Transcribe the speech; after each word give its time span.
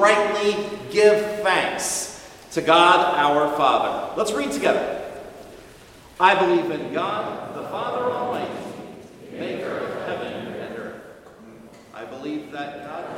rightly 0.00 0.52
give 0.90 1.20
thanks 1.42 2.28
to 2.52 2.62
God 2.62 3.14
our 3.16 3.54
Father. 3.56 4.14
Let's 4.16 4.32
read 4.32 4.50
together. 4.50 4.96
I 6.18 6.34
believe 6.34 6.70
in 6.70 6.92
God, 6.92 7.54
the 7.54 7.62
Father 7.68 8.04
Almighty, 8.10 8.52
maker 9.32 9.70
of 9.70 10.06
heaven 10.06 10.32
and 10.54 10.78
earth. 10.78 11.02
I 11.94 12.04
believe 12.04 12.50
that 12.52 12.86
God 12.86 13.09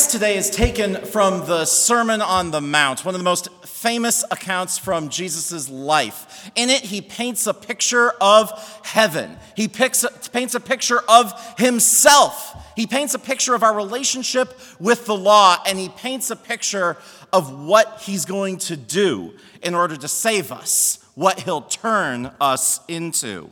text 0.00 0.12
today 0.12 0.38
is 0.38 0.48
taken 0.48 0.94
from 1.04 1.44
the 1.46 1.66
Sermon 1.66 2.22
on 2.22 2.50
the 2.50 2.60
Mount, 2.62 3.04
one 3.04 3.14
of 3.14 3.20
the 3.20 3.24
most 3.24 3.50
famous 3.66 4.24
accounts 4.30 4.78
from 4.78 5.10
Jesus' 5.10 5.68
life. 5.68 6.50
In 6.54 6.70
it, 6.70 6.80
he 6.80 7.02
paints 7.02 7.46
a 7.46 7.52
picture 7.52 8.14
of 8.18 8.50
heaven. 8.82 9.36
He 9.54 9.68
picks, 9.68 10.06
paints 10.32 10.54
a 10.54 10.60
picture 10.60 11.00
of 11.06 11.34
himself. 11.58 12.72
He 12.76 12.86
paints 12.86 13.12
a 13.12 13.18
picture 13.18 13.54
of 13.54 13.62
our 13.62 13.76
relationship 13.76 14.58
with 14.78 15.04
the 15.04 15.14
law, 15.14 15.58
and 15.66 15.78
he 15.78 15.90
paints 15.90 16.30
a 16.30 16.36
picture 16.36 16.96
of 17.30 17.52
what 17.66 18.00
he's 18.00 18.24
going 18.24 18.56
to 18.56 18.78
do 18.78 19.34
in 19.62 19.74
order 19.74 19.98
to 19.98 20.08
save 20.08 20.50
us, 20.50 21.04
what 21.14 21.40
he'll 21.40 21.60
turn 21.60 22.30
us 22.40 22.80
into. 22.88 23.50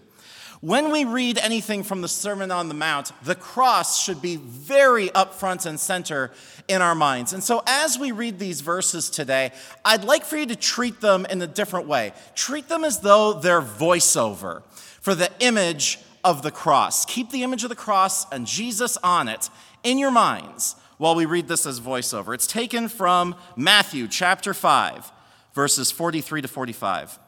When 0.60 0.90
we 0.90 1.04
read 1.04 1.38
anything 1.38 1.84
from 1.84 2.00
the 2.00 2.08
Sermon 2.08 2.50
on 2.50 2.66
the 2.66 2.74
Mount, 2.74 3.12
the 3.22 3.36
cross 3.36 4.02
should 4.02 4.20
be 4.20 4.34
very 4.34 5.08
up 5.12 5.34
front 5.34 5.66
and 5.66 5.78
center 5.78 6.32
in 6.66 6.82
our 6.82 6.96
minds. 6.96 7.32
And 7.32 7.44
so, 7.44 7.62
as 7.64 7.96
we 7.96 8.10
read 8.10 8.40
these 8.40 8.60
verses 8.60 9.08
today, 9.08 9.52
I'd 9.84 10.02
like 10.02 10.24
for 10.24 10.36
you 10.36 10.46
to 10.46 10.56
treat 10.56 11.00
them 11.00 11.26
in 11.26 11.40
a 11.42 11.46
different 11.46 11.86
way. 11.86 12.12
Treat 12.34 12.68
them 12.68 12.82
as 12.82 12.98
though 12.98 13.34
they're 13.34 13.62
voiceover 13.62 14.64
for 15.00 15.14
the 15.14 15.30
image 15.38 16.00
of 16.24 16.42
the 16.42 16.50
cross. 16.50 17.04
Keep 17.04 17.30
the 17.30 17.44
image 17.44 17.62
of 17.62 17.68
the 17.68 17.76
cross 17.76 18.28
and 18.32 18.44
Jesus 18.44 18.96
on 19.04 19.28
it 19.28 19.50
in 19.84 19.96
your 19.96 20.10
minds 20.10 20.74
while 20.96 21.14
we 21.14 21.24
read 21.24 21.46
this 21.46 21.66
as 21.66 21.78
voiceover. 21.78 22.34
It's 22.34 22.48
taken 22.48 22.88
from 22.88 23.36
Matthew 23.56 24.08
chapter 24.08 24.52
5, 24.52 25.12
verses 25.54 25.92
43 25.92 26.42
to 26.42 26.48
45. 26.48 27.20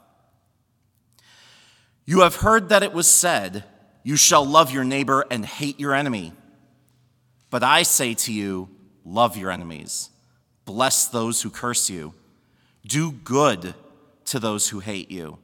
You 2.04 2.20
have 2.20 2.36
heard 2.36 2.68
that 2.70 2.82
it 2.82 2.92
was 2.92 3.08
said, 3.08 3.64
You 4.02 4.16
shall 4.16 4.44
love 4.44 4.70
your 4.72 4.84
neighbor 4.84 5.24
and 5.30 5.44
hate 5.44 5.78
your 5.78 5.94
enemy. 5.94 6.32
But 7.50 7.62
I 7.62 7.82
say 7.82 8.14
to 8.14 8.32
you, 8.32 8.68
Love 9.04 9.36
your 9.36 9.50
enemies, 9.50 10.10
bless 10.64 11.06
those 11.06 11.42
who 11.42 11.50
curse 11.50 11.88
you, 11.88 12.14
do 12.86 13.10
good 13.10 13.74
to 14.26 14.38
those 14.38 14.68
who 14.68 14.80
hate 14.80 15.10
you, 15.10 15.38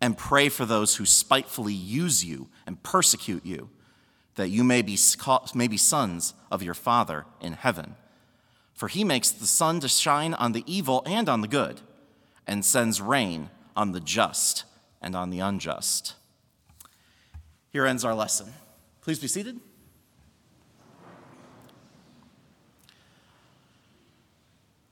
and 0.00 0.16
pray 0.16 0.48
for 0.48 0.64
those 0.64 0.96
who 0.96 1.04
spitefully 1.04 1.74
use 1.74 2.24
you 2.24 2.48
and 2.66 2.82
persecute 2.82 3.44
you, 3.44 3.68
that 4.36 4.48
you 4.48 4.62
may 4.62 4.82
be, 4.82 4.96
may 5.54 5.68
be 5.68 5.76
sons 5.76 6.34
of 6.50 6.62
your 6.62 6.74
Father 6.74 7.26
in 7.40 7.54
heaven. 7.54 7.96
For 8.72 8.88
he 8.88 9.04
makes 9.04 9.30
the 9.30 9.46
sun 9.46 9.80
to 9.80 9.88
shine 9.88 10.34
on 10.34 10.52
the 10.52 10.64
evil 10.66 11.02
and 11.06 11.28
on 11.28 11.40
the 11.40 11.48
good, 11.48 11.80
and 12.46 12.64
sends 12.64 13.00
rain 13.00 13.50
on 13.74 13.92
the 13.92 14.00
just 14.00 14.64
and 15.00 15.14
on 15.14 15.30
the 15.30 15.40
unjust. 15.40 16.14
Here 17.70 17.86
ends 17.86 18.04
our 18.04 18.14
lesson. 18.14 18.52
Please 19.00 19.18
be 19.18 19.28
seated. 19.28 19.60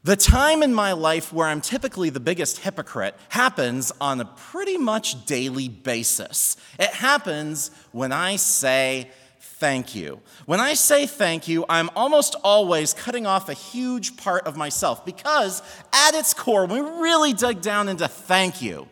The 0.04 0.16
time 0.16 0.62
in 0.62 0.74
my 0.74 0.92
life 0.92 1.32
where 1.32 1.48
I'm 1.48 1.62
typically 1.62 2.10
the 2.10 2.20
biggest 2.20 2.58
hypocrite 2.58 3.16
happens 3.30 3.90
on 4.02 4.20
a 4.20 4.26
pretty 4.26 4.76
much 4.76 5.24
daily 5.24 5.68
basis. 5.68 6.58
It 6.78 6.90
happens 6.90 7.70
when 7.90 8.12
I 8.12 8.36
say 8.36 9.10
thank 9.40 9.94
you. 9.94 10.20
When 10.44 10.60
I 10.60 10.74
say 10.74 11.06
thank 11.06 11.48
you, 11.48 11.64
I'm 11.70 11.88
almost 11.96 12.36
always 12.44 12.92
cutting 12.92 13.24
off 13.24 13.48
a 13.48 13.54
huge 13.54 14.18
part 14.18 14.46
of 14.46 14.58
myself 14.58 15.06
because, 15.06 15.62
at 15.90 16.14
its 16.14 16.34
core, 16.34 16.66
when 16.66 16.84
we 16.84 16.90
really 17.00 17.32
dig 17.32 17.62
down 17.62 17.88
into 17.88 18.06
thank 18.06 18.60
you, 18.60 18.86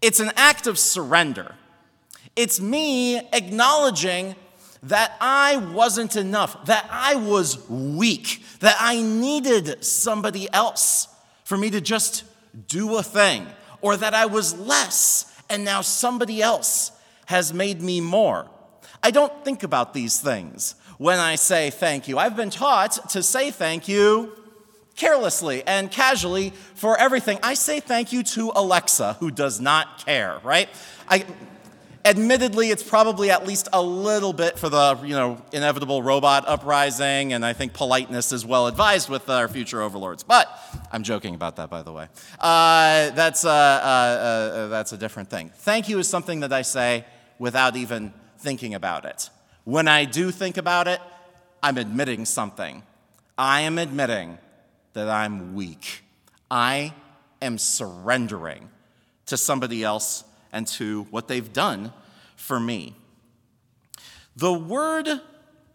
it's 0.00 0.20
an 0.20 0.32
act 0.36 0.66
of 0.66 0.78
surrender. 0.78 1.54
It's 2.36 2.60
me 2.60 3.18
acknowledging 3.32 4.36
that 4.84 5.16
I 5.20 5.56
wasn't 5.56 6.16
enough, 6.16 6.66
that 6.66 6.86
I 6.90 7.16
was 7.16 7.68
weak, 7.68 8.42
that 8.60 8.76
I 8.78 9.02
needed 9.02 9.84
somebody 9.84 10.48
else 10.52 11.08
for 11.44 11.56
me 11.56 11.70
to 11.70 11.80
just 11.80 12.24
do 12.68 12.96
a 12.96 13.02
thing, 13.02 13.46
or 13.80 13.96
that 13.96 14.14
I 14.14 14.26
was 14.26 14.58
less 14.58 15.34
and 15.50 15.64
now 15.64 15.80
somebody 15.80 16.42
else 16.42 16.92
has 17.26 17.52
made 17.52 17.80
me 17.80 18.00
more. 18.00 18.48
I 19.02 19.10
don't 19.10 19.44
think 19.44 19.62
about 19.62 19.94
these 19.94 20.20
things 20.20 20.74
when 20.98 21.18
I 21.18 21.36
say 21.36 21.70
thank 21.70 22.08
you. 22.08 22.18
I've 22.18 22.36
been 22.36 22.50
taught 22.50 23.10
to 23.10 23.22
say 23.22 23.50
thank 23.50 23.88
you 23.88 24.32
carelessly 24.98 25.66
and 25.66 25.90
casually 25.90 26.50
for 26.74 26.98
everything. 26.98 27.38
I 27.42 27.54
say 27.54 27.80
thank 27.80 28.12
you 28.12 28.22
to 28.24 28.52
Alexa, 28.54 29.14
who 29.14 29.30
does 29.30 29.60
not 29.60 30.04
care, 30.04 30.40
right? 30.42 30.68
I, 31.08 31.24
Admittedly, 32.04 32.70
it's 32.70 32.82
probably 32.82 33.30
at 33.30 33.46
least 33.46 33.68
a 33.72 33.82
little 33.82 34.32
bit 34.32 34.58
for 34.58 34.70
the 34.70 34.98
you 35.02 35.14
know 35.14 35.42
inevitable 35.52 36.02
robot 36.02 36.48
uprising, 36.48 37.34
and 37.34 37.44
I 37.44 37.52
think 37.52 37.74
politeness 37.74 38.32
is 38.32 38.46
well 38.46 38.66
advised 38.66 39.10
with 39.10 39.28
our 39.28 39.46
future 39.46 39.82
overlords. 39.82 40.22
But 40.22 40.48
I'm 40.90 41.02
joking 41.02 41.34
about 41.34 41.56
that, 41.56 41.68
by 41.68 41.82
the 41.82 41.92
way. 41.92 42.08
Uh, 42.40 43.10
that's 43.10 43.44
uh, 43.44 43.50
uh, 43.50 43.52
uh, 43.52 44.68
that's 44.68 44.92
a 44.92 44.96
different 44.96 45.28
thing. 45.28 45.50
Thank 45.56 45.90
you 45.90 45.98
is 45.98 46.08
something 46.08 46.40
that 46.40 46.52
I 46.52 46.62
say 46.62 47.04
without 47.38 47.76
even 47.76 48.14
thinking 48.38 48.74
about 48.74 49.04
it. 49.04 49.28
When 49.64 49.86
I 49.86 50.06
do 50.06 50.30
think 50.30 50.56
about 50.56 50.88
it, 50.88 51.00
I'm 51.62 51.76
admitting 51.76 52.24
something. 52.24 52.84
I 53.36 53.62
am 53.62 53.76
admitting 53.76 54.38
that 54.98 55.08
I'm 55.08 55.54
weak. 55.54 56.02
I 56.50 56.92
am 57.40 57.56
surrendering 57.56 58.68
to 59.26 59.36
somebody 59.36 59.84
else 59.84 60.24
and 60.52 60.66
to 60.66 61.04
what 61.10 61.28
they've 61.28 61.52
done 61.52 61.92
for 62.34 62.58
me. 62.58 62.96
The 64.34 64.52
word 64.52 65.08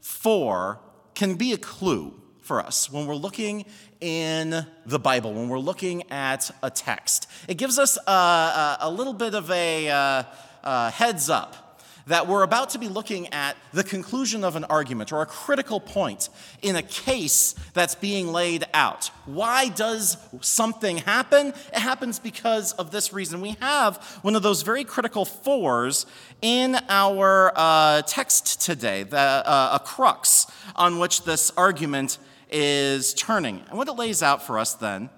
for 0.02 0.82
can 1.16 1.36
be 1.36 1.54
a 1.54 1.58
clue 1.58 2.14
for 2.42 2.60
us 2.60 2.92
when 2.92 3.08
we're 3.08 3.16
looking 3.16 3.64
in 4.02 4.66
the 4.86 5.00
Bible, 5.00 5.34
when 5.34 5.48
we're 5.48 5.58
looking 5.58 6.04
at 6.12 6.52
a 6.62 6.70
text. 6.70 7.30
It 7.48 7.56
gives 7.56 7.80
us 7.80 7.98
a, 8.06 8.12
a, 8.12 8.78
a 8.82 8.92
little 8.92 9.14
bit 9.14 9.36
of 9.36 9.50
a, 9.52 9.88
a 9.88 10.28
uh, 10.66 10.92
heads 10.92 11.30
up 11.30 11.63
that 12.08 12.28
we're 12.28 12.44
about 12.44 12.70
to 12.72 12.80
be 12.80 12.88
looking 12.88 13.34
at 13.34 13.56
the 13.72 13.84
conclusion 13.84 14.44
of 14.44 14.56
an 14.56 14.64
argument 14.66 15.12
or 15.12 15.22
a 15.22 15.26
critical 15.26 15.80
point 15.80 16.30
in 16.62 16.76
a 16.76 16.82
case 16.82 17.56
that's 17.74 17.96
being 17.96 18.28
laid 18.28 18.66
out. 18.74 19.10
Why 19.26 19.70
does 19.70 20.18
something 20.42 20.98
happen? 20.98 21.48
It 21.48 21.80
happens 21.80 22.20
because 22.20 22.74
of 22.74 22.92
this 22.92 23.14
reason. 23.14 23.42
We 23.42 23.56
have 23.62 23.98
one 24.22 24.36
of 24.36 24.44
those 24.44 24.64
very 24.64 24.84
critical 24.84 25.26
fors 25.26 26.06
in 26.42 26.78
our 26.90 27.54
uh, 27.56 28.02
text 28.04 28.62
today, 28.62 29.04
the, 29.04 29.18
uh, 29.18 29.80
a 29.82 29.86
crux 29.86 30.48
on 30.76 31.00
which 31.00 31.24
this 31.24 31.52
argument 31.56 32.18
is 32.52 33.14
turning. 33.14 33.64
And 33.70 33.78
what 33.78 33.88
it 33.88 33.94
lays 33.94 34.22
out 34.22 34.46
for 34.46 34.60
us 34.60 34.76
then 34.76 35.10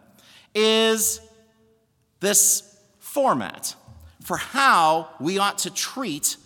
is 0.53 1.19
this 2.19 2.77
format 2.99 3.75
for 4.21 4.37
how 4.37 5.09
we 5.19 5.37
ought 5.37 5.59
to 5.59 5.69
treat 5.69 6.37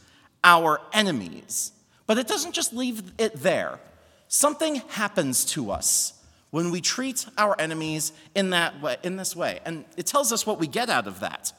our 0.44 0.82
enemies. 0.94 1.72
But 2.08 2.18
it 2.18 2.28
doesn't 2.28 2.54
just 2.54 2.74
leave 2.74 3.12
it 3.18 3.36
there. 3.36 3.80
Something 4.28 4.76
happens 4.90 5.46
to 5.46 5.72
us 5.72 6.14
when 6.52 6.72
we 6.72 6.82
treat 6.82 7.26
our 7.38 7.56
enemies 7.60 8.12
in 8.36 8.52
that 8.52 8.82
way, 8.82 8.98
in 9.04 9.18
this 9.18 9.36
way. 9.36 9.60
And 9.66 9.86
it 9.98 10.06
tells 10.06 10.32
us 10.32 10.46
what 10.46 10.60
we 10.60 10.68
get 10.68 10.90
out 10.90 11.08
of 11.08 11.20
that. 11.20 11.54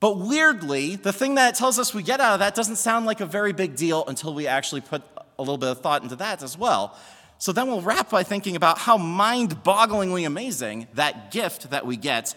But 0.00 0.18
weirdly, 0.18 0.96
the 0.96 1.12
thing 1.12 1.34
that 1.34 1.54
it 1.54 1.58
tells 1.58 1.78
us 1.78 1.92
we 1.92 2.02
get 2.02 2.20
out 2.20 2.34
of 2.34 2.38
that 2.40 2.54
doesn't 2.54 2.76
sound 2.76 3.04
like 3.06 3.20
a 3.20 3.26
very 3.26 3.52
big 3.52 3.76
deal 3.76 4.04
until 4.06 4.32
we 4.32 4.46
actually 4.46 4.80
put 4.80 5.02
a 5.38 5.42
little 5.42 5.58
bit 5.58 5.70
of 5.70 5.80
thought 5.80 6.02
into 6.02 6.16
that 6.16 6.42
as 6.42 6.56
well. 6.56 6.96
So 7.38 7.52
then 7.52 7.68
we'll 7.68 7.82
wrap 7.82 8.10
by 8.10 8.22
thinking 8.22 8.56
about 8.56 8.78
how 8.78 8.96
mind 8.96 9.62
bogglingly 9.62 10.26
amazing 10.26 10.88
that 10.94 11.30
gift 11.30 11.70
that 11.70 11.86
we 11.86 11.96
get 11.96 12.34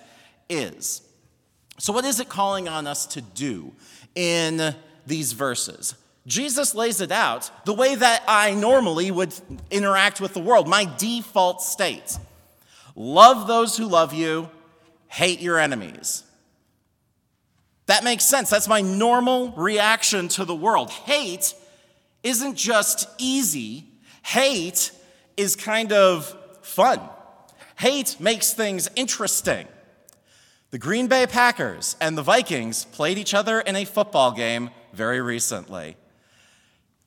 is. 0.50 1.01
So, 1.80 1.94
what 1.94 2.06
is 2.06 2.20
it 2.20 2.30
calling 2.30 2.68
on 2.68 2.86
us 2.86 3.08
to 3.08 3.22
do 3.22 3.74
in 4.13 4.75
these 5.12 5.34
verses. 5.34 5.94
Jesus 6.25 6.74
lays 6.74 7.01
it 7.01 7.12
out 7.12 7.51
the 7.65 7.74
way 7.74 7.96
that 7.96 8.24
I 8.27 8.53
normally 8.53 9.12
would 9.12 9.34
interact 9.70 10.22
with 10.22 10.34
the 10.34 10.39
world, 10.39 10.68
my 10.68 10.89
default 10.98 11.62
state. 11.62 12.18
Love 12.96 13.48
those 13.48 13.75
who 13.77 13.88
love 13.88 14.13
you, 14.13 14.50
hate 15.08 15.41
your 15.41 15.60
enemies. 15.60 16.24
That 17.88 18.03
makes 18.03 18.24
sense. 18.24 18.50
That's 18.50 18.70
my 18.70 18.82
normal 18.82 19.51
reaction 19.51 20.30
to 20.30 20.46
the 20.46 20.56
world. 20.56 20.91
Hate 20.91 21.53
isn't 22.24 22.56
just 22.56 23.10
easy, 23.18 23.86
hate 24.24 24.91
is 25.36 25.56
kind 25.56 25.91
of 25.91 26.36
fun. 26.62 27.01
Hate 27.77 28.15
makes 28.20 28.53
things 28.53 28.89
interesting. 28.96 29.68
The 30.70 30.77
Green 30.77 31.08
Bay 31.08 31.25
Packers 31.27 31.98
and 32.00 32.18
the 32.18 32.22
Vikings 32.22 32.86
played 32.86 33.18
each 33.18 33.34
other 33.34 33.60
in 33.60 33.75
a 33.75 33.84
football 33.84 34.32
game 34.32 34.70
very 34.93 35.21
recently. 35.21 35.98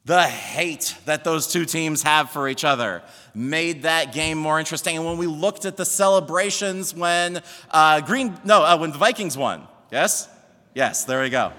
The 0.07 0.23
hate 0.23 0.95
that 1.07 1.25
those 1.25 1.51
two 1.51 1.65
teams 1.65 2.03
have 2.03 2.31
for 2.31 2.47
each 2.47 2.63
other 2.63 3.03
made 3.35 3.83
that 3.83 4.13
game 4.13 4.37
more 4.37 4.59
interesting. 4.59 4.97
And 4.97 5.07
when 5.07 5.17
we 5.17 5.27
looked 5.27 5.65
at 5.65 5.79
the 5.79 5.87
celebrations 5.87 6.95
when 6.95 7.41
uh, 7.71 8.03
Green, 8.03 8.39
no, 8.45 8.63
uh, 8.63 8.77
when 8.77 8.93
the 8.93 8.99
Vikings 8.99 9.39
won, 9.39 9.67
yes, 9.91 10.29
yes, 10.75 11.05
there 11.05 11.23
we 11.23 11.31
go. 11.31 11.53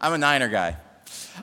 I'm 0.00 0.14
a 0.14 0.18
Niner 0.18 0.48
guy. 0.48 0.76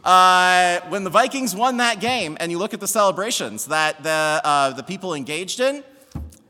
Uh, 0.04 0.80
when 0.90 1.04
the 1.04 1.10
Vikings 1.10 1.56
won 1.56 1.78
that 1.78 2.00
game, 2.00 2.38
and 2.40 2.52
you 2.52 2.58
look 2.58 2.74
at 2.74 2.80
the 2.80 2.88
celebrations 2.88 3.66
that 3.68 4.02
the 4.02 4.42
uh, 4.44 4.72
the 4.72 4.84
people 4.84 5.14
engaged 5.14 5.60
in, 5.60 5.84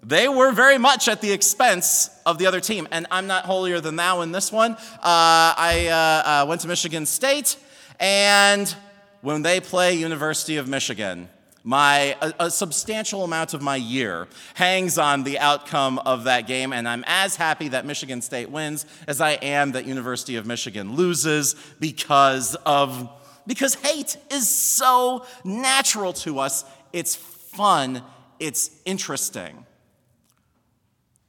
they 0.04 0.28
were 0.28 0.52
very 0.52 0.78
much 0.78 1.08
at 1.08 1.22
the 1.22 1.32
expense 1.32 2.10
of 2.26 2.38
the 2.38 2.48
other 2.48 2.60
team. 2.60 2.88
And 2.92 3.06
I'm 3.12 3.28
not 3.28 3.46
holier 3.46 3.80
than 3.80 3.96
thou 3.96 4.22
in 4.22 4.32
this 4.32 4.52
one. 4.52 4.74
Uh, 4.74 4.78
I 5.04 5.88
uh, 5.88 6.44
uh, 6.44 6.46
went 6.48 6.62
to 6.62 6.68
Michigan 6.68 7.06
State, 7.06 7.58
and 8.00 8.74
when 9.22 9.44
they 9.44 9.60
play 9.60 9.94
University 9.94 10.58
of 10.58 10.68
Michigan, 10.68 11.30
my 11.64 12.18
a, 12.22 12.34
a, 12.40 12.52
substantial 12.52 13.24
amount 13.24 13.54
of 13.54 13.62
my 13.62 13.76
year 13.76 14.28
hangs 14.56 14.98
on 14.98 15.24
the 15.24 15.38
outcome 15.38 16.00
of 16.00 16.24
that 16.24 16.48
game 16.48 16.74
and 16.74 16.90
i'm 16.90 17.04
as 17.06 17.36
happy 17.36 17.68
that 17.68 17.86
michigan 17.86 18.20
state 18.20 18.50
wins 18.50 18.84
as 19.08 19.22
i 19.22 19.34
am 19.34 19.74
that 19.74 19.86
university 19.86 20.38
of 20.38 20.48
michigan 20.48 20.96
loses 20.96 21.56
because 21.80 22.56
of 22.66 23.08
because 23.46 23.76
hate 23.76 24.18
is 24.32 24.50
so 24.50 25.24
natural 25.44 26.14
to 26.14 26.40
us 26.40 26.66
it's 26.94 27.16
fun 27.16 28.02
it's 28.40 28.72
interesting 28.86 29.64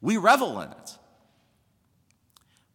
we 0.03 0.19
revel 0.19 0.61
in 0.61 0.71
it. 0.71 0.99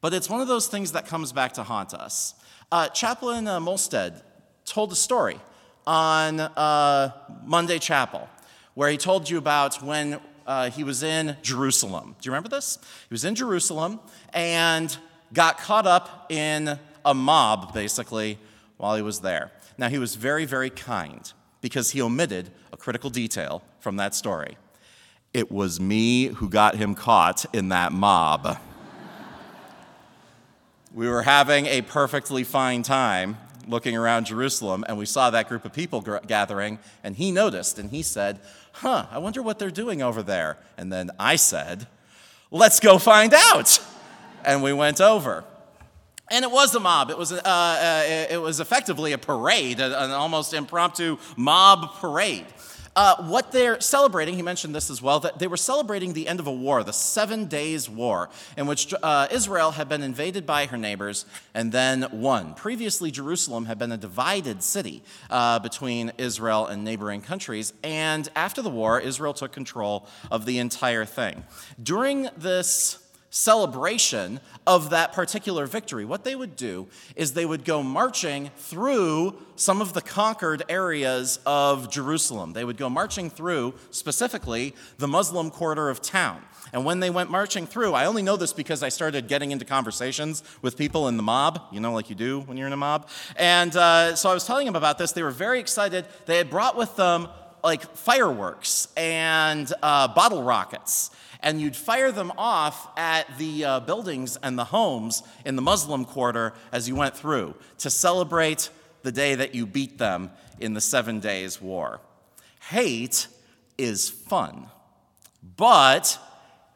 But 0.02 0.14
it's 0.14 0.30
one 0.30 0.42
of 0.42 0.48
those 0.48 0.68
things 0.68 0.94
that 0.94 1.06
comes 1.06 1.32
back 1.32 1.54
to 1.54 1.64
haunt 1.64 1.94
us. 1.94 2.34
Uh, 2.72 2.88
Chaplain 2.88 3.48
uh, 3.48 3.60
Molstead 3.60 4.22
told 4.66 4.92
a 4.92 4.96
story 4.96 5.40
on 5.86 6.40
uh, 6.40 7.12
Monday 7.46 7.78
Chapel 7.78 8.28
where 8.74 8.90
he 8.90 8.98
told 8.98 9.30
you 9.30 9.38
about 9.38 9.82
when 9.84 10.20
uh, 10.46 10.70
he 10.70 10.84
was 10.84 11.04
in 11.04 11.36
Jerusalem. 11.42 12.16
Do 12.22 12.28
you 12.28 12.32
remember 12.32 12.50
this? 12.50 12.78
He 13.10 13.14
was 13.14 13.26
in 13.26 13.36
Jerusalem 13.36 14.00
and 14.34 14.96
got 15.34 15.58
caught 15.58 15.88
up 15.88 16.32
in 16.32 16.80
a 17.04 17.14
mob, 17.14 17.74
basically, 17.74 18.38
while 18.78 18.96
he 18.96 19.02
was 19.02 19.22
there. 19.22 19.52
Now, 19.78 19.90
he 19.90 19.98
was 19.98 20.16
very, 20.16 20.46
very 20.46 20.70
kind 20.70 21.32
because 21.62 21.92
he 21.92 22.02
omitted 22.02 22.52
a 22.72 22.78
critical 22.78 23.10
detail 23.10 23.64
from 23.80 23.98
that 23.98 24.14
story. 24.14 24.58
It 25.34 25.52
was 25.52 25.80
me 25.80 26.28
who 26.28 26.50
got 26.50 26.76
him 26.76 26.96
caught 26.96 27.46
in 27.54 27.70
that 27.70 27.92
mob. 27.92 28.60
we 30.94 31.08
were 31.08 31.24
having 31.24 31.66
a 31.68 31.82
perfectly 31.82 32.44
fine 32.44 32.82
time 32.82 33.38
looking 33.68 33.98
around 33.98 34.26
Jerusalem, 34.26 34.86
and 34.88 34.98
we 34.98 35.06
saw 35.06 35.30
that 35.30 35.50
group 35.50 35.66
of 35.66 35.74
people 35.74 36.02
gathering, 36.02 36.80
and 37.04 37.16
he 37.16 37.32
noticed, 37.32 37.78
and 37.78 37.92
he 37.92 38.02
said, 38.02 38.40
Huh, 38.72 39.08
I 39.12 39.18
wonder 39.18 39.42
what 39.42 39.60
they're 39.60 39.72
doing 39.72 40.02
over 40.02 40.24
there. 40.24 40.58
And 40.78 40.92
then 40.92 41.12
I 41.20 41.36
said, 41.36 41.88
Let's 42.50 42.80
go 42.80 42.98
find 42.98 43.34
out. 43.34 43.80
And 44.46 44.64
we 44.64 44.72
went 44.72 45.02
over. 45.02 45.44
And 46.30 46.44
it 46.44 46.52
was 46.52 46.76
a 46.76 46.80
mob. 46.80 47.10
It 47.10 47.18
was, 47.18 47.32
uh, 47.32 47.42
uh, 47.44 48.04
it 48.30 48.42
was 48.42 48.60
effectively 48.60 49.14
a 49.14 49.18
parade, 49.18 49.80
an 49.80 50.12
almost 50.12 50.54
impromptu 50.54 51.18
mob 51.36 51.96
parade. 51.96 52.46
Uh, 52.98 53.16
what 53.26 53.52
they're 53.52 53.80
celebrating, 53.80 54.34
he 54.34 54.42
mentioned 54.42 54.74
this 54.74 54.90
as 54.90 55.04
well, 55.04 55.20
that 55.20 55.38
they 55.38 55.46
were 55.46 55.56
celebrating 55.56 56.14
the 56.14 56.28
end 56.28 56.40
of 56.40 56.48
a 56.48 56.52
war, 56.52 56.84
the 56.84 56.92
Seven 56.92 57.46
Days 57.46 57.88
War, 57.88 58.28
in 58.58 58.66
which 58.66 58.92
uh, 59.04 59.28
Israel 59.30 59.70
had 59.70 59.88
been 59.88 60.02
invaded 60.02 60.48
by 60.48 60.66
her 60.66 60.78
neighbors 60.78 61.28
and 61.54 61.72
then 61.72 62.08
won. 62.12 62.56
Previously, 62.56 63.12
Jerusalem 63.12 63.66
had 63.66 63.78
been 63.78 63.92
a 63.92 63.98
divided 63.98 64.64
city 64.64 65.04
uh, 65.30 65.60
between 65.60 66.12
Israel 66.18 66.66
and 66.66 66.84
neighboring 66.84 67.22
countries, 67.22 67.72
and 67.84 68.28
after 68.36 68.64
the 68.64 68.72
war, 68.72 69.00
Israel 69.00 69.36
took 69.36 69.52
control 69.52 70.08
of 70.32 70.48
the 70.48 70.58
entire 70.58 71.06
thing. 71.06 71.44
During 71.84 72.30
this 72.36 73.07
celebration 73.38 74.40
of 74.66 74.90
that 74.90 75.14
particular 75.14 75.68
victory, 75.68 76.04
what 76.04 76.24
they 76.24 76.36
would 76.36 76.56
do 76.56 76.88
is 77.16 77.34
they 77.34 77.46
would 77.46 77.64
go 77.64 77.84
marching 77.84 78.50
through 78.58 79.36
some 79.56 79.80
of 79.80 79.94
the 79.94 80.02
conquered 80.02 80.64
areas 80.70 81.40
of 81.46 81.92
Jerusalem. 81.92 82.54
They 82.54 82.66
would 82.66 82.78
go 82.78 82.90
marching 82.90 83.30
through, 83.30 83.76
specifically, 83.92 84.74
the 84.98 85.08
Muslim 85.08 85.52
quarter 85.52 85.90
of 85.90 86.02
town. 86.02 86.42
And 86.74 86.84
when 86.84 87.00
they 87.00 87.12
went 87.12 87.30
marching 87.30 87.68
through, 87.68 87.94
I 87.94 88.06
only 88.06 88.24
know 88.24 88.38
this 88.38 88.54
because 88.54 88.82
I 88.82 88.90
started 88.90 89.28
getting 89.28 89.52
into 89.52 89.66
conversations 89.66 90.44
with 90.64 90.76
people 90.76 91.08
in 91.08 91.16
the 91.16 91.24
mob, 91.24 91.62
you 91.72 91.80
know, 91.80 91.94
like 91.94 92.10
you 92.10 92.16
do 92.16 92.42
when 92.42 92.58
you're 92.58 92.68
in 92.68 92.74
a 92.74 92.78
mob. 92.78 93.08
And 93.36 93.74
uh, 93.76 94.16
so 94.16 94.32
I 94.32 94.34
was 94.34 94.46
telling 94.46 94.66
them 94.66 94.76
about 94.76 94.98
this. 94.98 95.12
They 95.12 95.24
were 95.24 95.32
very 95.32 95.60
excited. 95.60 96.06
They 96.26 96.38
had 96.38 96.50
brought 96.50 96.76
with 96.76 96.96
them 96.96 97.28
like 97.64 97.96
fireworks 97.96 98.88
and 98.98 99.72
uh, 99.84 100.08
bottle 100.08 100.42
rockets 100.42 101.12
and 101.42 101.62
you'd 101.62 101.76
fire 101.76 102.12
them 102.12 102.32
off 102.38 102.88
at 102.98 103.38
the 103.38 103.66
uh, 103.66 103.80
buildings 103.82 104.38
and 104.42 104.58
the 104.58 104.66
homes 104.66 105.24
in 105.46 105.56
the 105.56 105.62
Muslim 105.62 106.06
quarter 106.06 106.54
as 106.72 106.88
you 106.88 106.96
went 106.96 107.16
through 107.16 107.56
to 107.80 107.90
celebrate 107.90 108.70
the 109.04 109.12
day 109.12 109.36
that 109.36 109.56
you 109.56 109.66
beat 109.66 109.98
them 109.98 110.32
in 110.60 110.74
the 110.74 110.82
Seven 110.82 111.20
Days 111.20 111.62
War. 111.62 112.02
Hate 112.70 113.28
is 113.78 114.10
fun, 114.10 114.68
but 115.56 116.20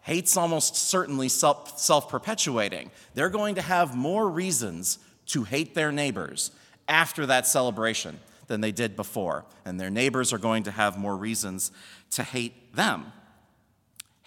hate's 0.01 0.37
almost 0.37 0.75
certainly 0.75 1.29
self 1.29 2.09
perpetuating. 2.09 2.91
They're 3.13 3.29
going 3.29 3.55
to 3.55 3.61
have 3.61 3.95
more 3.95 4.29
reasons 4.29 4.99
to 5.27 5.43
hate 5.43 5.75
their 5.75 5.91
neighbors 5.91 6.51
after 6.87 7.25
that 7.25 7.47
celebration 7.47 8.19
than 8.47 8.61
they 8.61 8.71
did 8.71 8.95
before, 8.95 9.45
and 9.65 9.79
their 9.79 9.89
neighbors 9.89 10.33
are 10.33 10.37
going 10.37 10.63
to 10.63 10.71
have 10.71 10.97
more 10.97 11.15
reasons 11.15 11.71
to 12.11 12.23
hate 12.23 12.75
them. 12.75 13.11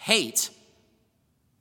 Hate 0.05 0.51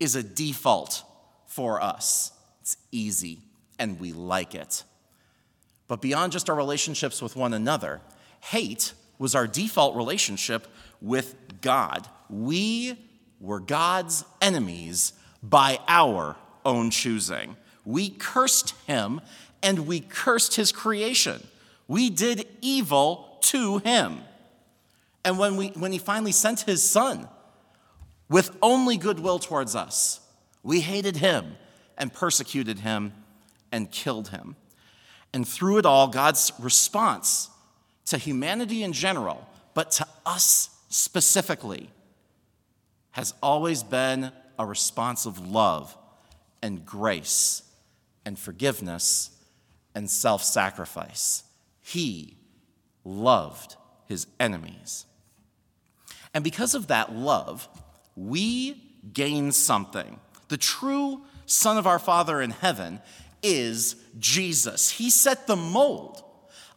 is 0.02 0.18
a 0.18 0.22
default 0.22 1.06
for 1.48 1.82
us. 1.82 2.34
It's 2.60 2.76
easy 2.92 3.40
and 3.80 4.02
we 4.02 4.12
like 4.12 4.54
it. 4.54 4.84
But 5.88 6.02
beyond 6.02 6.34
just 6.34 6.50
our 6.50 6.56
relationships 6.58 7.22
with 7.22 7.38
one 7.38 7.54
another, 7.54 8.02
hate 8.42 8.92
was 9.18 9.34
our 9.34 9.48
default 9.48 9.96
relationship 9.96 10.68
with 11.00 11.36
God. 11.62 12.06
We 12.30 12.98
were 13.40 13.62
God's 13.62 14.26
enemies 14.42 15.14
by 15.42 15.80
our 15.88 16.36
own 16.66 16.90
choosing. 16.90 17.56
We 17.86 18.10
cursed 18.10 18.72
him 18.88 19.22
and 19.62 19.88
we 19.88 20.02
cursed 20.02 20.58
his 20.58 20.74
creation. 20.74 21.48
We 21.88 22.10
did 22.10 22.46
evil 22.60 23.38
to 23.44 23.78
him. 23.78 24.20
And 25.24 25.40
when, 25.40 25.56
we, 25.56 25.70
when 25.70 25.94
he 25.94 25.98
finally 25.98 26.34
sent 26.34 26.60
his 26.60 26.84
son 26.84 27.30
with 28.34 28.58
only 28.64 28.98
goodwill 28.98 29.38
towards 29.38 29.76
us. 29.76 30.20
We 30.64 30.82
hated 30.82 31.18
him 31.18 31.56
and 32.00 32.12
persecuted 32.12 32.80
him 32.80 33.14
and 33.72 33.92
killed 33.92 34.30
him. 34.30 34.56
And 35.32 35.48
through 35.48 35.78
it 35.78 35.86
all, 35.86 36.08
God's 36.08 36.52
response 36.58 37.52
to 38.08 38.18
humanity 38.18 38.82
in 38.82 38.92
general, 38.92 39.48
but 39.76 39.92
to 39.92 40.08
us 40.26 40.72
specifically, 40.90 41.92
has 43.12 43.36
always 43.44 43.84
been 43.84 44.32
a 44.58 44.66
response 44.66 45.28
of 45.28 45.38
love 45.38 45.96
and 46.64 46.84
grace 46.84 47.62
and 48.26 48.40
forgiveness 48.40 49.30
and 49.94 50.10
self 50.10 50.44
sacrifice. 50.44 51.44
He 51.82 52.38
loved 53.06 53.76
his 54.08 54.26
enemies. 54.40 55.06
And 56.34 56.44
because 56.44 56.74
of 56.74 56.88
that 56.88 57.14
love, 57.14 57.70
we 58.16 58.82
gain 59.12 59.52
something. 59.52 60.20
The 60.50 60.58
true 60.58 61.22
Son 61.46 61.78
of 61.78 61.88
our 61.88 62.00
Father 62.00 62.42
in 62.42 62.52
heaven 62.52 63.02
is 63.42 63.96
Jesus. 64.18 64.90
He 64.90 65.10
set 65.10 65.48
the 65.48 65.56
mold 65.56 66.24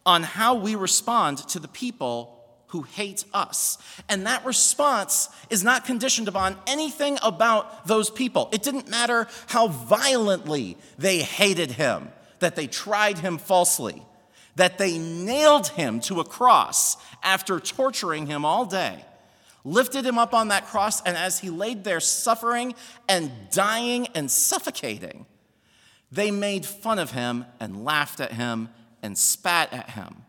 on 0.05 0.23
how 0.23 0.55
we 0.55 0.75
respond 0.75 1.37
to 1.49 1.59
the 1.59 1.67
people 1.67 2.33
who 2.67 2.81
hate 2.81 3.23
us. 3.33 3.77
And 4.09 4.25
that 4.25 4.45
response 4.45 5.29
is 5.49 5.63
not 5.63 5.85
conditioned 5.85 6.27
upon 6.27 6.57
anything 6.67 7.17
about 7.23 7.87
those 7.87 8.09
people. 8.09 8.49
It 8.51 8.61
didn't 8.61 8.89
matter 8.89 9.27
how 9.47 9.69
violently 9.69 10.77
they 10.97 11.19
hated 11.19 11.71
him, 11.71 12.09
that 12.39 12.55
they 12.55 12.67
tried 12.67 13.19
him 13.19 13.37
falsely, 13.37 14.03
that 14.57 14.77
they 14.77 14.97
nailed 14.97 15.69
him 15.69 16.01
to 16.01 16.19
a 16.19 16.25
cross 16.25 16.97
after 17.23 17.59
torturing 17.59 18.27
him 18.27 18.43
all 18.43 18.65
day 18.65 19.05
lifted 19.67 20.05
him 20.05 20.17
up 20.17 20.33
on 20.33 20.47
that 20.47 20.65
cross, 20.65 21.01
and 21.01 21.17
as 21.17 21.39
he 21.39 21.49
laid 21.49 21.83
there 21.83 21.99
suffering 21.99 22.73
and 23.07 23.31
dying 23.51 24.07
and 24.15 24.31
suffocating, 24.31 25.25
they 26.11 26.31
made 26.31 26.65
fun 26.65 26.99
of 26.99 27.11
him 27.11 27.45
and 27.59 27.83
laughed 27.83 28.19
at 28.19 28.31
him 28.31 28.69
and 29.03 29.17
spat 29.17 29.73
at 29.73 29.91
him. 29.91 30.23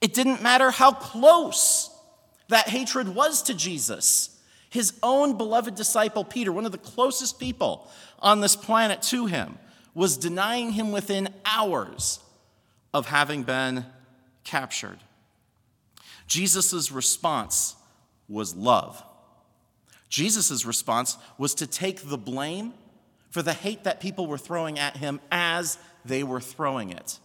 It 0.00 0.12
didn't 0.12 0.42
matter 0.42 0.70
how 0.70 0.92
close 0.92 1.90
that 2.48 2.68
hatred 2.68 3.08
was 3.08 3.42
to 3.44 3.54
Jesus. 3.54 4.38
His 4.70 4.92
own 5.02 5.38
beloved 5.38 5.74
disciple, 5.74 6.24
Peter, 6.24 6.52
one 6.52 6.66
of 6.66 6.72
the 6.72 6.78
closest 6.78 7.40
people 7.40 7.90
on 8.18 8.40
this 8.40 8.54
planet 8.54 9.00
to 9.02 9.26
him, 9.26 9.58
was 9.94 10.18
denying 10.18 10.72
him 10.72 10.92
within 10.92 11.30
hours 11.44 12.20
of 12.92 13.06
having 13.06 13.44
been 13.44 13.86
captured. 14.44 14.98
Jesus' 16.26 16.92
response 16.92 17.74
was 18.28 18.54
love. 18.54 19.02
Jesus' 20.08 20.64
response 20.64 21.18
was 21.36 21.54
to 21.56 21.66
take 21.66 22.08
the 22.08 22.18
blame 22.18 22.74
for 23.30 23.42
the 23.42 23.52
hate 23.52 23.84
that 23.84 24.00
people 24.00 24.26
were 24.26 24.38
throwing 24.38 24.78
at 24.78 24.96
him 24.96 25.20
as 25.30 25.78
they 26.04 26.22
were 26.22 26.40
throwing 26.40 26.90
it. 26.90 27.18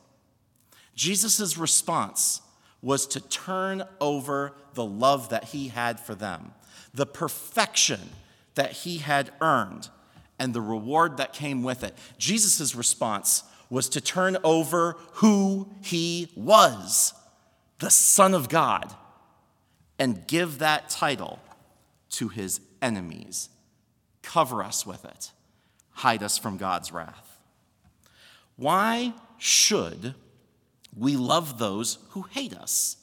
Jesus' 0.95 1.57
response 1.57 2.41
was 2.81 3.07
to 3.07 3.21
turn 3.21 3.83
over 4.01 4.53
the 4.73 4.83
love 4.83 5.29
that 5.29 5.45
he 5.45 5.69
had 5.69 5.99
for 5.99 6.13
them, 6.13 6.53
the 6.93 7.05
perfection 7.05 7.99
that 8.55 8.71
he 8.71 8.97
had 8.97 9.31
earned, 9.39 9.89
and 10.37 10.53
the 10.53 10.61
reward 10.61 11.17
that 11.17 11.31
came 11.31 11.63
with 11.63 11.83
it. 11.83 11.97
Jesus' 12.17 12.75
response 12.75 13.43
was 13.69 13.87
to 13.89 14.01
turn 14.01 14.37
over 14.43 14.97
who 15.13 15.69
he 15.81 16.29
was, 16.35 17.13
the 17.79 17.89
Son 17.89 18.33
of 18.33 18.49
God 18.49 18.93
and 20.03 20.27
give 20.27 20.59
that 20.59 20.89
title 20.89 21.39
to 22.09 22.27
his 22.27 22.59
enemies. 22.81 23.47
Cover 24.21 24.61
us 24.61 24.85
with 24.85 25.05
it, 25.05 25.31
hide 25.91 26.21
us 26.21 26.37
from 26.37 26.57
God's 26.57 26.91
wrath. 26.91 27.37
Why 28.57 29.13
should 29.37 30.13
we 30.93 31.15
love 31.15 31.57
those 31.57 31.99
who 32.09 32.23
hate 32.23 32.53
us 32.53 32.97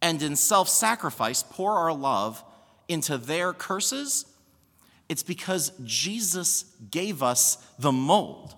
and 0.00 0.22
in 0.22 0.34
self 0.34 0.70
sacrifice 0.70 1.42
pour 1.42 1.72
our 1.72 1.92
love 1.92 2.42
into 2.88 3.18
their 3.18 3.52
curses? 3.52 4.24
It's 5.10 5.22
because 5.22 5.72
Jesus 5.84 6.64
gave 6.90 7.22
us 7.22 7.56
the 7.78 7.92
mold 7.92 8.54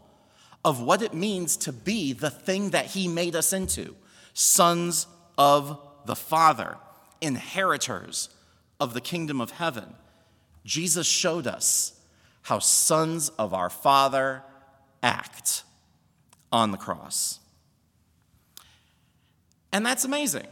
of 0.65 0.81
what 0.81 1.03
it 1.03 1.15
means 1.15 1.57
to 1.57 1.73
be 1.73 2.13
the 2.13 2.31
thing 2.31 2.71
that 2.71 2.87
he 2.87 3.09
made 3.09 3.35
us 3.35 3.53
into 3.53 3.97
sons 4.35 5.09
of 5.37 5.81
the 6.07 6.15
Father 6.15 6.77
inheritors 7.21 8.31
of 8.79 8.95
the 8.95 9.01
kingdom 9.01 9.41
of 9.41 9.53
heaven. 9.53 9.95
Jesus 10.65 11.07
showed 11.07 11.47
us 11.47 11.99
how 12.43 12.59
sons 12.59 13.29
of 13.31 13.55
our 13.55 13.71
Father 13.71 14.43
act 15.03 15.63
on 16.53 16.71
the 16.71 16.79
cross. 16.79 17.39
And 19.73 19.85
that's 19.85 20.05
amazing. 20.05 20.47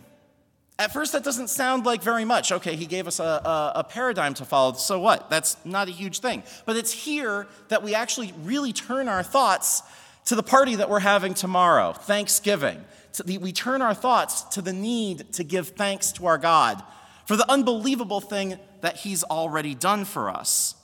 At 0.79 0.93
first, 0.93 1.13
that 1.13 1.25
doesn't 1.25 1.49
sound 1.49 1.85
like 1.85 2.03
very 2.03 2.25
much. 2.25 2.53
Okay, 2.53 2.77
he 2.77 2.87
gave 2.87 3.09
us 3.09 3.19
a, 3.19 3.25
a, 3.25 3.73
a, 3.77 3.85
paradigm 3.85 4.35
to 4.35 4.45
follow, 4.45 4.75
so 4.75 5.01
what? 5.01 5.29
That's 5.29 5.57
not 5.65 5.89
a 5.89 5.91
huge 5.91 6.21
thing. 6.21 6.45
But 6.67 6.77
it's 6.77 6.93
here 6.93 7.49
that 7.67 7.83
we 7.83 7.97
actually 7.97 8.33
really 8.45 8.73
turn 8.73 9.09
our 9.09 9.25
thoughts 9.25 9.83
to 10.29 10.35
the 10.35 10.43
party 10.43 10.75
that 10.75 10.91
we're 10.91 11.01
having 11.01 11.33
tomorrow, 11.33 11.95
Thanksgiving. 11.95 12.85
The, 13.25 13.39
we 13.39 13.51
turn 13.51 13.81
our 13.81 13.95
thoughts 13.95 14.43
to 14.55 14.63
the 14.63 14.75
need 14.75 15.33
to 15.33 15.43
give 15.43 15.69
thanks 15.69 16.13
to 16.13 16.27
our 16.27 16.37
God 16.37 16.83
for 17.25 17.35
the 17.35 17.51
unbelievable 17.51 18.21
thing 18.21 18.59
that 18.83 18.99
He's 18.99 19.25
already 19.25 19.75
done 19.75 20.05
for 20.05 20.29
us. 20.29 20.75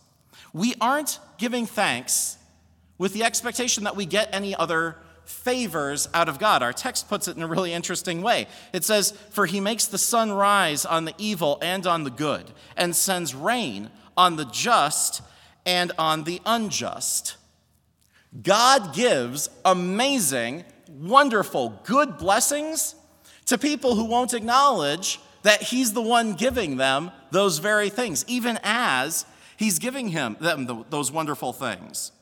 We 0.54 0.74
aren't 0.80 1.18
giving 1.36 1.66
thanks 1.66 2.38
with 2.96 3.12
the 3.12 3.22
expectation 3.22 3.84
that 3.84 3.96
we 3.96 4.06
get 4.06 4.30
any 4.32 4.54
other 4.54 4.96
favors 5.26 6.08
out 6.14 6.30
of 6.30 6.38
God. 6.38 6.62
Our 6.62 6.72
text 6.72 7.10
puts 7.10 7.28
it 7.28 7.36
in 7.36 7.42
a 7.42 7.46
really 7.46 7.74
interesting 7.74 8.22
way. 8.22 8.46
It 8.72 8.82
says, 8.82 9.10
For 9.30 9.44
he 9.44 9.60
makes 9.60 9.84
the 9.84 9.98
sun 9.98 10.32
rise 10.32 10.86
on 10.86 11.04
the 11.04 11.14
evil 11.18 11.58
and 11.60 11.86
on 11.86 12.04
the 12.04 12.10
good, 12.10 12.50
and 12.78 12.96
sends 12.96 13.34
rain 13.34 13.90
on 14.16 14.36
the 14.36 14.46
just 14.46 15.20
and 15.66 15.92
on 15.98 16.24
the 16.24 16.40
unjust. 16.46 17.36
God 18.42 18.94
gives 18.94 19.48
amazing, 19.64 20.64
wonderful, 20.88 21.80
good 21.84 22.18
blessings 22.18 22.94
to 23.46 23.58
people 23.58 23.94
who 23.94 24.04
won't 24.04 24.34
acknowledge 24.34 25.20
that 25.42 25.62
he's 25.62 25.92
the 25.92 26.02
one 26.02 26.34
giving 26.34 26.76
them 26.76 27.10
those 27.30 27.58
very 27.58 27.90
things, 27.90 28.24
even 28.26 28.58
as 28.62 29.26
he's 29.56 29.78
giving 29.78 30.08
him 30.08 30.36
them 30.40 30.84
those 30.90 31.12
wonderful 31.12 31.52
things. 31.52 32.12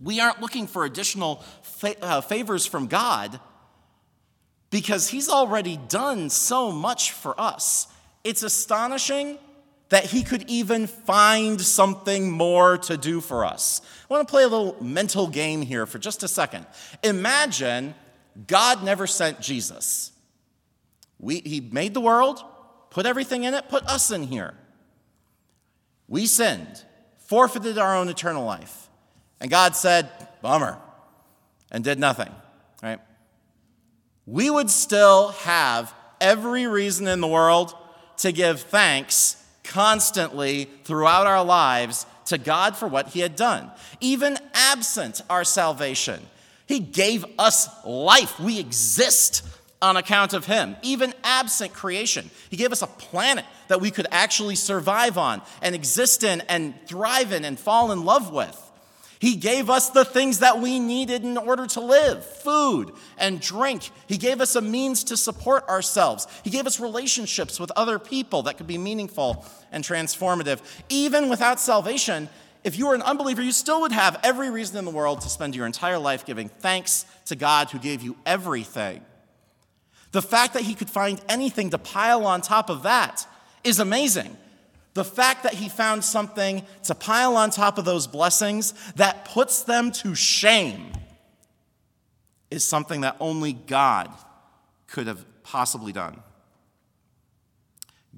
We 0.00 0.20
aren't 0.20 0.40
looking 0.40 0.66
for 0.66 0.84
additional 0.84 1.42
fa- 1.62 1.96
uh, 2.02 2.20
favors 2.20 2.66
from 2.66 2.86
God 2.86 3.40
because 4.70 5.08
He's 5.08 5.28
already 5.28 5.78
done 5.88 6.28
so 6.28 6.70
much 6.70 7.12
for 7.12 7.38
us. 7.40 7.86
It's 8.24 8.42
astonishing 8.42 9.38
that 9.88 10.04
He 10.04 10.22
could 10.22 10.48
even 10.48 10.86
find 10.86 11.60
something 11.60 12.30
more 12.30 12.78
to 12.78 12.96
do 12.96 13.20
for 13.20 13.44
us. 13.44 13.80
I 14.08 14.14
want 14.14 14.26
to 14.26 14.30
play 14.30 14.42
a 14.42 14.48
little 14.48 14.76
mental 14.82 15.26
game 15.28 15.62
here 15.62 15.86
for 15.86 15.98
just 15.98 16.22
a 16.22 16.28
second. 16.28 16.66
Imagine 17.02 17.94
God 18.46 18.84
never 18.84 19.06
sent 19.06 19.40
Jesus. 19.40 20.12
We, 21.18 21.40
he 21.40 21.60
made 21.60 21.94
the 21.94 22.00
world, 22.00 22.42
put 22.90 23.06
everything 23.06 23.44
in 23.44 23.54
it, 23.54 23.68
put 23.68 23.84
us 23.86 24.10
in 24.10 24.24
here. 24.24 24.54
We 26.08 26.26
sinned, 26.26 26.84
forfeited 27.18 27.78
our 27.78 27.96
own 27.96 28.08
eternal 28.08 28.44
life. 28.44 28.88
And 29.40 29.50
God 29.50 29.74
said, 29.76 30.10
bummer, 30.42 30.78
and 31.70 31.82
did 31.82 31.98
nothing, 31.98 32.30
right? 32.82 33.00
We 34.26 34.50
would 34.50 34.70
still 34.70 35.28
have 35.28 35.94
every 36.20 36.66
reason 36.66 37.06
in 37.06 37.20
the 37.20 37.26
world 37.26 37.74
to 38.18 38.32
give 38.32 38.60
thanks 38.60 39.42
constantly 39.66 40.70
throughout 40.84 41.26
our 41.26 41.44
lives 41.44 42.06
to 42.26 42.38
God 42.38 42.76
for 42.76 42.88
what 42.88 43.08
He 43.08 43.20
had 43.20 43.36
done, 43.36 43.70
even 44.00 44.38
absent 44.54 45.22
our 45.28 45.44
salvation. 45.44 46.20
He 46.66 46.80
gave 46.80 47.24
us 47.38 47.68
life. 47.84 48.40
We 48.40 48.58
exist 48.58 49.46
on 49.80 49.96
account 49.96 50.32
of 50.32 50.46
Him, 50.46 50.76
even 50.82 51.14
absent 51.22 51.72
creation. 51.72 52.30
He 52.50 52.56
gave 52.56 52.72
us 52.72 52.82
a 52.82 52.86
planet 52.86 53.44
that 53.68 53.80
we 53.80 53.90
could 53.90 54.06
actually 54.10 54.56
survive 54.56 55.18
on 55.18 55.42
and 55.62 55.74
exist 55.74 56.24
in 56.24 56.40
and 56.42 56.74
thrive 56.86 57.32
in 57.32 57.44
and 57.44 57.58
fall 57.58 57.92
in 57.92 58.04
love 58.04 58.32
with. 58.32 58.62
He 59.18 59.36
gave 59.36 59.70
us 59.70 59.90
the 59.90 60.04
things 60.04 60.40
that 60.40 60.60
we 60.60 60.78
needed 60.78 61.24
in 61.24 61.38
order 61.38 61.66
to 61.68 61.80
live 61.80 62.24
food 62.24 62.92
and 63.16 63.40
drink. 63.40 63.90
He 64.06 64.18
gave 64.18 64.40
us 64.40 64.56
a 64.56 64.60
means 64.60 65.04
to 65.04 65.16
support 65.16 65.66
ourselves. 65.68 66.26
He 66.44 66.50
gave 66.50 66.66
us 66.66 66.78
relationships 66.78 67.58
with 67.58 67.72
other 67.76 67.98
people 67.98 68.42
that 68.42 68.58
could 68.58 68.66
be 68.66 68.78
meaningful 68.78 69.44
and 69.72 69.82
transformative. 69.82 70.60
Even 70.90 71.30
without 71.30 71.60
salvation, 71.60 72.28
if 72.62 72.76
you 72.76 72.88
were 72.88 72.94
an 72.94 73.02
unbeliever, 73.02 73.42
you 73.42 73.52
still 73.52 73.80
would 73.82 73.92
have 73.92 74.20
every 74.22 74.50
reason 74.50 74.76
in 74.76 74.84
the 74.84 74.90
world 74.90 75.22
to 75.22 75.28
spend 75.28 75.54
your 75.54 75.66
entire 75.66 75.98
life 75.98 76.26
giving 76.26 76.48
thanks 76.48 77.06
to 77.26 77.36
God 77.36 77.70
who 77.70 77.78
gave 77.78 78.02
you 78.02 78.16
everything. 78.26 79.02
The 80.12 80.22
fact 80.22 80.54
that 80.54 80.62
He 80.62 80.74
could 80.74 80.90
find 80.90 81.20
anything 81.28 81.70
to 81.70 81.78
pile 81.78 82.26
on 82.26 82.42
top 82.42 82.68
of 82.68 82.82
that 82.82 83.26
is 83.64 83.78
amazing. 83.78 84.36
The 84.96 85.04
fact 85.04 85.42
that 85.42 85.52
he 85.52 85.68
found 85.68 86.02
something 86.02 86.64
to 86.84 86.94
pile 86.94 87.36
on 87.36 87.50
top 87.50 87.76
of 87.76 87.84
those 87.84 88.06
blessings 88.06 88.72
that 88.94 89.26
puts 89.26 89.62
them 89.62 89.92
to 89.92 90.14
shame 90.14 90.90
is 92.50 92.66
something 92.66 93.02
that 93.02 93.14
only 93.20 93.52
God 93.52 94.10
could 94.86 95.06
have 95.06 95.22
possibly 95.42 95.92
done. 95.92 96.22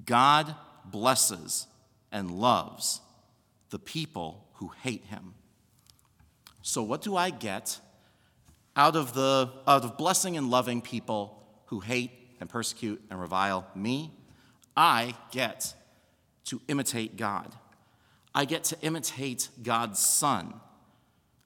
God 0.07 0.55
blesses 0.85 1.67
and 2.13 2.31
loves 2.31 3.01
the 3.71 3.81
people 3.81 4.47
who 4.55 4.71
hate 4.81 5.05
him. 5.07 5.35
So, 6.63 6.85
what 6.85 7.03
do 7.03 7.17
I 7.17 7.31
get 7.31 7.81
out 8.77 8.95
of, 8.95 9.15
the, 9.15 9.51
out 9.67 9.83
of 9.83 9.99
blessing 9.99 10.37
and 10.37 10.49
loving 10.49 10.81
people 10.81 11.43
who 11.67 11.81
hate 11.81 12.13
and 12.39 12.49
persecute 12.49 13.03
and 13.11 13.21
revile 13.21 13.67
me? 13.75 14.13
I 14.77 15.17
get 15.33 15.75
to 16.49 16.61
imitate 16.69 17.17
God. 17.17 17.55
I 18.35 18.45
get 18.45 18.65
to 18.65 18.81
imitate 18.83 19.49
God's 19.63 19.99
Son. 19.99 20.55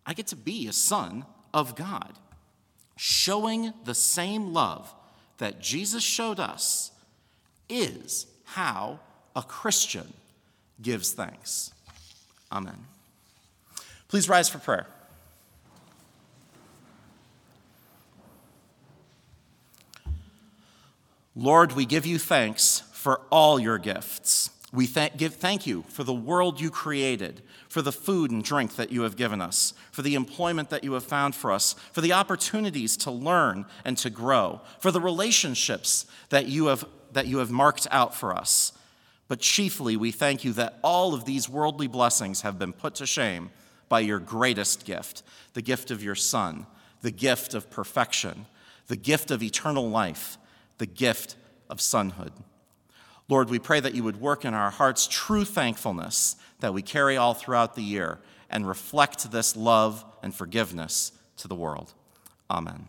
I 0.05 0.15
get 0.15 0.29
to 0.29 0.37
be 0.37 0.67
a 0.69 0.73
son 0.73 1.25
of 1.55 1.77
God, 1.77 2.19
showing 2.97 3.73
the 3.85 3.95
same 3.95 4.53
love 4.53 4.93
that 5.39 5.61
Jesus 5.61 6.03
showed 6.03 6.41
us 6.41 6.91
is 7.69 8.27
how 8.45 9.01
a 9.35 9.43
Christian 9.43 10.13
gives 10.81 11.13
thanks. 11.13 11.73
Amen. 12.51 12.87
Please 14.09 14.29
rise 14.29 14.49
for 14.49 14.59
prayer. 14.59 14.87
Lord, 21.35 21.73
we 21.73 21.87
give 21.87 22.05
you 22.05 22.19
thanks 22.19 22.83
for 22.93 23.23
all 23.31 23.59
your 23.59 23.79
gifts. 23.79 24.51
We 24.73 24.87
th- 24.87 25.19
give 25.19 25.35
thank 25.35 25.67
you 25.67 25.85
for 25.89 26.03
the 26.03 26.15
world 26.15 26.59
you 26.59 26.71
created, 26.71 27.43
for 27.69 27.83
the 27.83 27.93
food 27.93 28.31
and 28.31 28.43
drink 28.43 28.77
that 28.77 28.91
you 28.91 29.03
have 29.03 29.17
given 29.17 29.43
us, 29.43 29.75
for 29.91 30.01
the 30.01 30.15
employment 30.15 30.71
that 30.71 30.83
you 30.83 30.95
have 30.95 31.05
found 31.05 31.35
for 31.35 31.53
us, 31.53 31.75
for 31.93 32.01
the 32.01 32.15
opportunities 32.15 32.97
to 32.99 33.11
learn 33.11 33.67
and 33.85 33.99
to 33.99 34.09
grow, 34.09 34.63
for 34.79 34.91
the 34.91 35.01
relationships 35.01 36.07
that 36.31 36.47
you 36.47 36.67
have, 36.67 36.87
that 37.13 37.27
you 37.27 37.39
have 37.39 37.51
marked 37.51 37.87
out 37.91 38.15
for 38.15 38.35
us. 38.35 38.73
But 39.29 39.41
chiefly, 39.41 39.97
we 39.97 40.11
thank 40.11 40.43
you 40.43 40.55
that 40.55 40.79
all 40.83 41.13
of 41.13 41.27
these 41.27 41.51
worldly 41.51 41.87
blessings 41.87 42.41
have 42.41 42.59
been 42.59 42.73
put 42.73 42.95
to 42.97 43.07
shame 43.07 43.51
by 43.91 44.01
your 44.01 44.19
greatest 44.19 44.87
gift, 44.87 45.23
the 45.53 45.63
gift 45.63 45.91
of 45.91 46.03
your 46.03 46.15
Son, 46.15 46.67
the 47.03 47.11
gift 47.11 47.53
of 47.53 47.69
perfection, 47.69 48.47
the 48.87 48.97
gift 48.97 49.31
of 49.31 49.43
eternal 49.43 49.91
life, 49.91 50.39
the 50.79 50.87
gift 50.87 51.37
of 51.69 51.79
sonhood. 51.79 52.33
Lord, 53.33 53.49
we 53.49 53.59
pray 53.59 53.81
that 53.81 53.95
you 53.95 54.05
would 54.05 54.21
work 54.21 54.45
in 54.45 54.53
our 54.53 54.71
hearts 54.71 55.09
true 55.11 55.47
thankfulness 55.47 56.37
that 56.61 56.75
we 56.75 56.83
carry 56.83 57.17
all 57.17 57.33
throughout 57.33 57.77
the 57.77 57.83
year 57.83 58.19
and 58.51 58.69
reflect 58.69 59.33
this 59.33 59.57
love 59.57 60.05
and 60.23 60.35
forgiveness 60.35 61.13
to 61.39 61.49
the 61.49 61.55
world. 61.55 61.95
Amen. 62.51 62.89